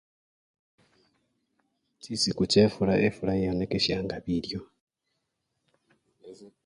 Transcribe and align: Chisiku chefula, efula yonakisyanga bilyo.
Chisiku 2.01 2.43
chefula, 2.51 2.93
efula 3.07 3.33
yonakisyanga 3.43 4.15
bilyo. 4.25 4.61